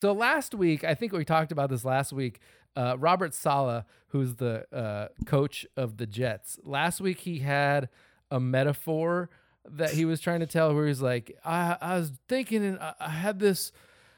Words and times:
So 0.00 0.12
last 0.12 0.54
week, 0.54 0.82
I 0.82 0.94
think 0.94 1.12
we 1.12 1.26
talked 1.26 1.52
about 1.52 1.68
this 1.68 1.84
last 1.84 2.12
week. 2.12 2.40
Uh, 2.74 2.96
Robert 2.98 3.34
Saleh, 3.34 3.84
who's 4.08 4.36
the 4.36 4.64
uh, 4.74 5.08
coach 5.26 5.66
of 5.76 5.98
the 5.98 6.06
Jets, 6.06 6.58
last 6.64 7.00
week 7.02 7.18
he 7.20 7.40
had 7.40 7.90
a 8.30 8.40
metaphor 8.40 9.28
that 9.68 9.90
he 9.90 10.06
was 10.06 10.20
trying 10.20 10.40
to 10.40 10.46
tell 10.46 10.74
where 10.74 10.86
he's 10.86 11.02
like, 11.02 11.36
I, 11.44 11.76
I 11.80 11.98
was 11.98 12.12
thinking 12.28 12.64
and 12.64 12.78
I, 12.78 12.94
I 12.98 13.10
had 13.10 13.40
this, 13.40 13.72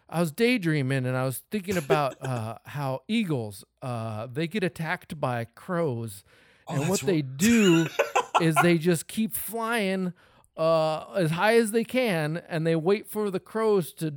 I 0.09 0.21
was 0.21 0.31
daydreaming 0.31 1.05
and 1.05 1.17
I 1.17 1.25
was 1.25 1.43
thinking 1.51 1.77
about 1.77 2.15
uh, 2.25 2.59
how 2.65 3.01
eagles, 3.09 3.65
uh, 3.81 4.29
they 4.33 4.47
get 4.47 4.63
attacked 4.63 5.19
by 5.21 5.47
crows. 5.57 6.23
Oh, 6.69 6.77
and 6.77 6.89
what 6.89 7.01
they 7.01 7.23
do 7.23 7.89
is 8.41 8.55
they 8.63 8.79
just 8.79 9.09
keep 9.09 9.35
flying 9.35 10.13
uh, 10.57 11.13
as 11.15 11.33
high 11.33 11.57
as 11.57 11.73
they 11.73 11.83
can 11.83 12.41
and 12.49 12.65
they 12.65 12.77
wait 12.77 13.09
for 13.09 13.31
the 13.33 13.41
crows 13.41 13.93
to 13.95 14.15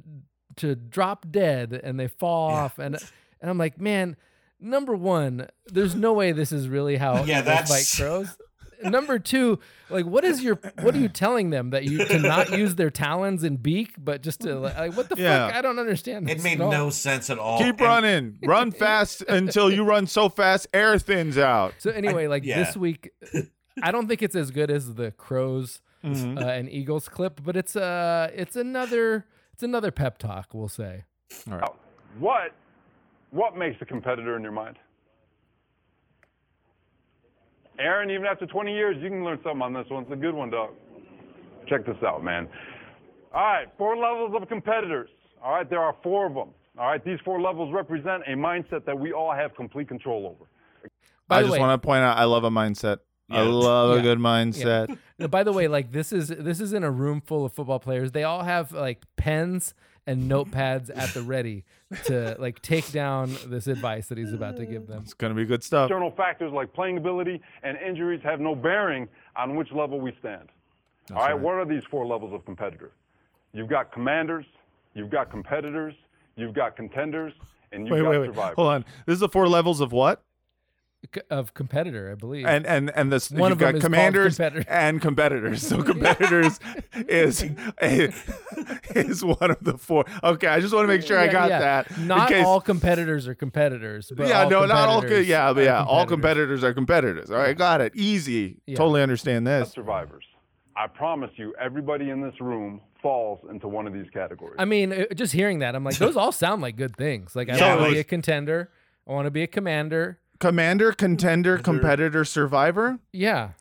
to 0.57 0.75
drop 0.75 1.25
dead 1.31 1.79
and 1.83 1.99
they 1.99 2.07
fall 2.07 2.49
Yeah. 2.51 2.55
off 2.57 2.79
and 2.79 2.97
and 3.41 3.49
I'm 3.51 3.57
like, 3.57 3.79
man, 3.79 4.15
number 4.59 4.95
one, 4.95 5.47
there's 5.67 5.93
no 5.95 6.13
way 6.13 6.31
this 6.31 6.51
is 6.51 6.67
really 6.67 6.95
how 6.97 7.23
Yeah, 7.25 7.41
eagles 7.41 7.69
fight 7.69 8.03
crows. 8.03 8.37
Number 8.83 9.19
two, 9.19 9.59
like, 9.89 10.05
what 10.05 10.23
is 10.25 10.43
your 10.43 10.59
what 10.81 10.93
are 10.95 10.99
you 10.99 11.07
telling 11.07 11.49
them 11.49 11.69
that 11.69 11.85
you 11.85 12.05
cannot 12.05 12.51
use 12.51 12.75
their 12.75 12.89
talons 12.89 13.43
and 13.43 13.61
beak, 13.63 13.93
but 13.97 14.21
just 14.21 14.41
to 14.41 14.59
like, 14.59 14.77
like, 14.77 14.97
what 14.97 15.07
the 15.09 15.15
Yeah. 15.17 15.47
fuck? 15.47 15.55
I 15.55 15.61
don't 15.61 15.79
understand. 15.79 16.29
It 16.29 16.43
made 16.43 16.59
no 16.59 16.89
sense 16.89 17.29
at 17.29 17.39
all. 17.39 17.57
Keep 17.57 17.79
And- 17.79 17.81
running. 17.81 18.37
Run 18.43 18.71
fast 18.71 19.21
until 19.29 19.71
you 19.71 19.83
run 19.83 20.07
so 20.07 20.27
fast 20.29 20.67
air 20.73 20.99
thins 20.99 21.37
out. 21.37 21.73
So 21.79 21.89
anyway, 21.89 22.27
like 22.27 22.43
yeah. 22.43 22.63
this 22.63 22.75
week, 22.75 23.11
I 23.81 23.91
don't 23.91 24.07
think 24.07 24.21
it's 24.21 24.35
as 24.35 24.51
good 24.51 24.69
as 24.69 24.95
the 24.95 25.11
crows 25.11 25.81
Mhm. 26.03 26.37
uh, 26.39 26.45
and 26.45 26.69
eagles 26.69 27.07
clip, 27.09 27.41
but 27.43 27.55
it's 27.55 27.75
uh 27.75 28.29
it's 28.35 28.55
another 28.55 29.25
it's 29.55 29.63
another 29.63 29.89
pep 29.89 30.17
talk, 30.17 30.53
we'll 30.53 30.67
say. 30.67 31.05
All 31.49 31.57
right. 31.57 31.69
What 32.19 32.51
what 33.31 33.55
makes 33.55 33.81
a 33.81 33.85
competitor 33.85 34.35
in 34.35 34.43
your 34.43 34.51
mind? 34.51 34.75
Aaron, 37.79 38.11
even 38.11 38.25
after 38.25 38.45
20 38.45 38.73
years, 38.73 38.97
you 39.01 39.09
can 39.09 39.23
learn 39.23 39.39
something 39.43 39.61
on 39.61 39.73
this 39.73 39.85
one. 39.89 40.03
It's 40.03 40.11
a 40.11 40.17
good 40.17 40.33
one, 40.33 40.49
dog. 40.49 40.71
Check 41.69 41.85
this 41.85 41.95
out, 42.05 42.21
man. 42.21 42.49
All 43.33 43.41
right, 43.43 43.67
four 43.77 43.95
levels 43.95 44.33
of 44.41 44.47
competitors. 44.49 45.09
All 45.41 45.53
right, 45.53 45.69
there 45.69 45.81
are 45.81 45.95
four 46.03 46.25
of 46.27 46.33
them. 46.33 46.49
All 46.77 46.87
right, 46.87 47.03
these 47.03 47.19
four 47.23 47.39
levels 47.39 47.73
represent 47.73 48.23
a 48.27 48.31
mindset 48.31 48.83
that 48.85 48.99
we 48.99 49.13
all 49.13 49.33
have 49.33 49.55
complete 49.55 49.87
control 49.87 50.25
over. 50.25 50.49
By 51.29 51.37
I 51.37 51.41
just 51.43 51.53
way, 51.53 51.59
want 51.59 51.81
to 51.81 51.85
point 51.85 52.03
out, 52.03 52.17
I 52.17 52.25
love 52.25 52.43
a 52.43 52.49
mindset. 52.49 52.97
I 53.29 53.41
Yeah. 53.43 53.49
love 53.49 53.93
Yeah. 53.95 53.99
a 53.99 54.03
good 54.03 54.19
mindset. 54.19 54.97
no, 55.19 55.27
by 55.27 55.43
the 55.43 55.51
way, 55.51 55.67
like 55.67 55.91
this 55.91 56.11
is 56.11 56.27
this 56.29 56.59
is 56.59 56.73
in 56.73 56.83
a 56.83 56.91
room 56.91 57.21
full 57.21 57.45
of 57.45 57.53
football 57.53 57.79
players. 57.79 58.11
They 58.11 58.23
all 58.23 58.43
have 58.43 58.71
like 58.71 59.03
pens 59.15 59.73
and 60.07 60.29
notepads 60.29 60.91
at 60.95 61.09
the 61.15 61.23
ready 61.23 61.63
to 62.05 62.35
like 62.37 62.61
take 62.61 62.91
down 62.91 63.35
this 63.47 63.65
advice 63.65 64.07
that 64.09 64.19
he's 64.19 64.33
about 64.33 64.55
to 64.57 64.65
give 64.67 64.85
them. 64.85 65.01
It's 65.03 65.15
gonna 65.15 65.33
be 65.33 65.45
good 65.45 65.63
stuff. 65.63 65.89
External 65.89 66.11
factors 66.11 66.51
like 66.53 66.71
playing 66.73 66.97
ability 66.97 67.41
and 67.63 67.77
injuries 67.79 68.21
have 68.23 68.39
no 68.39 68.53
bearing 68.53 69.07
on 69.35 69.55
which 69.55 69.71
level 69.71 69.99
we 69.99 70.15
stand. 70.19 70.49
All 71.11 71.17
right, 71.17 71.31
right. 71.31 71.39
what 71.39 71.55
are 71.55 71.65
these 71.65 71.83
four 71.89 72.05
levels 72.05 72.33
of 72.33 72.45
competitor? 72.45 72.91
You've 73.53 73.69
got 73.69 73.91
commanders, 73.91 74.45
you've 74.93 75.09
got 75.09 75.31
competitors, 75.31 75.95
you've 76.35 76.53
got 76.53 76.75
contenders, 76.75 77.33
and 77.71 77.87
you've 77.87 77.93
Wait, 77.95 78.01
got 78.03 78.09
wait, 78.09 78.19
wait. 78.19 78.25
survivors. 78.27 78.55
Hold 78.57 78.67
on. 78.69 78.85
This 79.07 79.13
is 79.13 79.19
the 79.21 79.29
four 79.29 79.47
levels 79.47 79.81
of 79.81 79.91
what? 79.91 80.23
C- 81.13 81.21
Of 81.29 81.53
competitor, 81.53 82.11
I 82.11 82.15
believe. 82.15 82.45
And 82.45 82.65
and 82.65 82.91
and 82.95 83.11
this 83.11 83.29
One 83.31 83.49
you've 83.49 83.53
of 83.53 83.57
them 83.59 83.71
got 83.73 83.75
is 83.77 83.83
commanders 83.83 84.37
competitor. 84.37 84.65
and 84.71 85.01
competitors. 85.01 85.65
So 85.67 85.81
competitors 85.91 86.59
is 86.95 87.43
a, 87.81 88.13
is 88.95 89.23
one 89.23 89.51
of 89.51 89.63
the 89.63 89.77
four. 89.77 90.05
Okay, 90.23 90.47
I 90.47 90.59
just 90.59 90.73
want 90.73 90.83
to 90.83 90.87
make 90.87 91.03
sure 91.05 91.17
I 91.19 91.27
got 91.27 91.49
yeah. 91.49 91.59
that. 91.59 91.97
Not 91.99 92.29
case- 92.29 92.45
all 92.45 92.61
competitors 92.61 93.27
are 93.27 93.35
competitors. 93.35 94.11
But 94.15 94.27
yeah, 94.27 94.43
all 94.43 94.49
no, 94.49 94.65
not 94.65 94.89
all. 94.89 94.95
Co- 95.01 95.07
competitors 95.07 95.27
yeah, 95.27 95.53
but 95.53 95.61
are 95.61 95.63
yeah, 95.65 95.83
all 95.83 96.05
competitors. 96.05 96.61
competitors 96.61 96.63
are 96.63 96.73
competitors. 96.73 97.31
All 97.31 97.37
right, 97.37 97.57
got 97.57 97.81
it. 97.81 97.93
Easy. 97.95 98.57
Yeah. 98.65 98.75
Totally 98.77 99.01
understand 99.01 99.45
this. 99.47 99.71
survivors. 99.71 100.23
I 100.77 100.87
promise 100.87 101.31
you, 101.37 101.55
everybody 101.59 102.09
in 102.09 102.21
this 102.21 102.33
room 102.41 102.81
falls 103.01 103.39
into 103.49 103.67
one 103.67 103.87
of 103.87 103.93
these 103.93 104.07
categories. 104.13 104.55
I 104.59 104.65
mean, 104.65 104.91
uh, 104.91 105.05
just 105.15 105.31
hearing 105.31 105.59
that, 105.59 105.73
I'm 105.75 105.85
like, 105.85 105.97
those 105.97 106.17
all 106.17 106.33
sound 106.33 106.61
like 106.61 106.75
good 106.75 106.97
things. 106.97 107.33
Like, 107.35 107.49
I 107.49 107.55
Yeah, 107.57 107.75
want 107.75 107.87
to 107.87 107.93
be 107.93 107.99
a 107.99 108.03
contender. 108.03 108.71
I 109.07 109.11
want 109.13 109.25
to 109.25 109.31
be 109.31 109.43
a 109.43 109.47
commander. 109.47 110.19
Commander, 110.39 110.91
contender, 110.91 111.57
competitor, 111.57 112.25
survivor. 112.25 112.99
Yeah. 113.13 113.51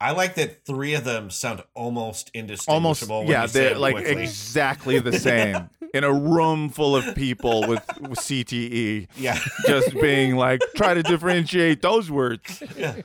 I 0.00 0.10
like 0.10 0.34
that 0.34 0.66
three 0.66 0.94
of 0.94 1.04
them 1.04 1.30
sound 1.30 1.62
almost 1.74 1.74
Almost, 1.74 2.30
indistinguishable. 2.34 3.20
when 3.20 3.28
yeah, 3.28 3.42
you 3.42 3.48
they're 3.48 3.70
them 3.70 3.80
like 3.80 3.94
quickly. 3.94 4.22
exactly 4.24 4.98
the 4.98 5.12
same 5.18 5.70
in 5.94 6.02
a 6.04 6.12
room 6.12 6.68
full 6.68 6.96
of 6.96 7.14
people 7.14 7.60
with, 7.68 7.80
with 8.00 8.18
CTE. 8.18 9.06
yeah. 9.16 9.38
Just 9.66 9.94
being 9.94 10.34
like, 10.36 10.60
try 10.76 10.92
to 10.94 11.02
differentiate 11.02 11.80
those 11.80 12.10
words. 12.10 12.62
Yeah. 12.76 12.96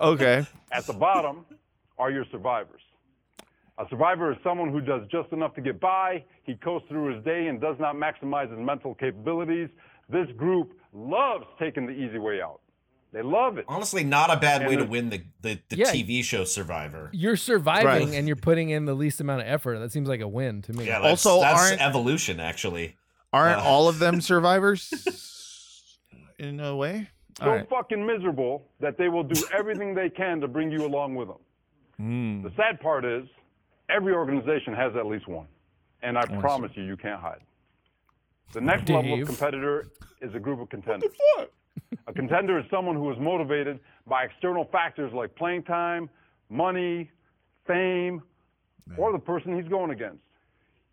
Okay. 0.00 0.46
At 0.72 0.86
the 0.86 0.92
bottom 0.92 1.46
are 1.98 2.10
your 2.10 2.24
survivors. 2.32 2.80
A 3.78 3.84
survivor 3.88 4.32
is 4.32 4.38
someone 4.44 4.70
who 4.72 4.80
does 4.80 5.02
just 5.10 5.32
enough 5.32 5.54
to 5.54 5.60
get 5.60 5.80
by. 5.80 6.24
He 6.42 6.54
coasts 6.56 6.88
through 6.88 7.14
his 7.14 7.24
day 7.24 7.46
and 7.46 7.60
does 7.60 7.76
not 7.78 7.94
maximize 7.94 8.50
his 8.50 8.58
mental 8.58 8.94
capabilities. 8.96 9.68
This 10.10 10.26
group 10.36 10.76
loves 10.92 11.44
taking 11.58 11.86
the 11.86 11.92
easy 11.92 12.18
way 12.18 12.42
out. 12.42 12.60
They 13.12 13.22
love 13.22 13.58
it. 13.58 13.66
Honestly, 13.68 14.04
not 14.04 14.30
a 14.32 14.36
bad 14.40 14.66
way 14.66 14.74
to 14.76 14.84
win 14.84 15.10
the, 15.10 15.22
the, 15.42 15.58
the 15.68 15.76
Yeah. 15.76 15.92
TV 15.92 16.24
show 16.24 16.44
Survivor. 16.44 17.10
You're 17.12 17.36
surviving 17.36 17.86
Right. 18.08 18.18
and 18.18 18.26
you're 18.26 18.36
putting 18.36 18.70
in 18.70 18.86
the 18.86 18.94
least 18.94 19.20
amount 19.20 19.42
of 19.42 19.48
effort. 19.48 19.78
That 19.80 19.92
seems 19.92 20.08
like 20.08 20.20
a 20.22 20.28
win 20.28 20.62
to 20.62 20.72
me. 20.72 20.86
Yeah, 20.86 21.00
that's, 21.00 21.26
Also, 21.26 21.42
that's 21.42 21.60
aren't- 21.72 21.82
evolution, 21.82 22.40
actually. 22.40 22.96
Aren't 23.32 23.60
Uh. 23.60 23.64
all 23.64 23.88
of 23.88 23.98
them 23.98 24.20
survivors 24.32 24.90
in 26.38 26.58
a 26.60 26.74
way? 26.74 27.08
So 27.38 27.44
All 27.46 27.50
right. 27.56 27.68
fucking 27.68 28.04
miserable 28.04 28.64
that 28.80 28.96
they 28.96 29.08
will 29.08 29.24
do 29.24 29.42
everything 29.54 29.94
they 29.94 30.08
can 30.08 30.40
to 30.40 30.48
bring 30.48 30.70
you 30.70 30.84
along 30.86 31.14
with 31.14 31.28
them. 31.28 31.38
Hmm. 31.98 32.42
The 32.42 32.52
sad 32.56 32.80
part 32.80 33.04
is, 33.04 33.24
every 33.90 34.14
organization 34.14 34.72
has 34.74 34.94
at 34.96 35.06
least 35.06 35.28
one. 35.28 35.46
And 36.02 36.16
I 36.18 36.24
promise 36.40 36.72
you, 36.74 36.82
you 36.82 36.96
can't 36.96 37.20
hide. 37.20 37.40
The 38.54 38.60
next 38.60 38.88
level 38.88 39.14
of 39.20 39.26
competitor 39.26 39.88
is 40.20 40.34
a 40.34 40.40
group 40.40 40.60
of 40.60 40.68
contenders. 40.68 41.10
A 41.38 41.46
contender 42.28 42.58
is 42.58 42.64
someone 42.70 42.94
who 42.94 43.10
is 43.10 43.18
motivated 43.18 43.80
by 44.06 44.22
external 44.24 44.68
factors 44.70 45.12
like 45.12 45.34
playing 45.34 45.64
time, 45.64 46.08
money, 46.50 47.10
fame, 47.66 48.22
or 48.96 49.10
the 49.10 49.18
person 49.18 49.56
he's 49.56 49.68
going 49.68 49.90
against. 49.90 50.22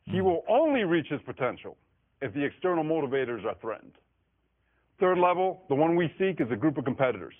He 0.06 0.22
will 0.22 0.44
only 0.50 0.84
reach 0.85 1.07
his 1.07 1.22
potential 1.25 1.78
if 2.22 2.34
the 2.34 2.44
external 2.44 2.84
motivators 2.84 3.45
are 3.45 3.56
threatened. 3.62 3.94
Third 5.00 5.19
level, 5.19 5.62
the 5.69 5.75
one 5.75 5.95
we 5.95 6.12
seek, 6.18 6.41
is 6.41 6.47
a 6.51 6.56
group 6.56 6.78
of 6.78 6.85
competitors. 6.85 7.35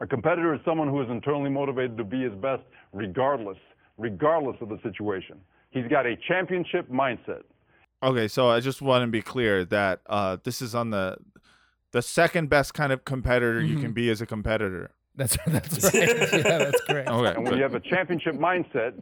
A 0.00 0.06
competitor 0.06 0.52
is 0.52 0.60
someone 0.64 0.88
who 0.88 1.00
is 1.00 1.08
internally 1.10 1.50
motivated 1.50 1.96
to 1.96 2.04
be 2.04 2.22
his 2.22 2.34
best 2.34 2.62
regardless, 2.92 3.58
regardless 3.98 4.56
of 4.60 4.68
the 4.68 4.78
situation. 4.82 5.38
He's 5.70 5.86
got 5.86 6.06
a 6.06 6.16
championship 6.26 6.90
mindset. 6.90 7.42
Okay, 8.02 8.26
so 8.26 8.48
I 8.48 8.58
just 8.58 8.82
want 8.82 9.02
to 9.02 9.06
be 9.06 9.22
clear 9.22 9.64
that 9.66 10.00
uh, 10.06 10.38
this 10.42 10.60
is 10.60 10.74
on 10.74 10.90
the 10.90 11.18
the 11.92 12.02
second 12.02 12.48
best 12.48 12.74
kind 12.74 12.92
of 12.92 13.04
competitor 13.04 13.60
you 13.60 13.76
can 13.76 13.86
mm-hmm. 13.86 13.92
be 13.92 14.10
as 14.10 14.20
a 14.20 14.26
competitor. 14.26 14.90
That's 15.16 15.36
that's 15.46 15.84
right. 15.94 15.94
yeah, 15.94 16.58
that's 16.58 16.80
correct. 16.82 17.08
Okay. 17.08 17.34
And 17.34 17.44
when 17.44 17.56
you 17.56 17.62
have 17.62 17.74
a 17.74 17.80
championship 17.80 18.34
mindset, 18.36 19.00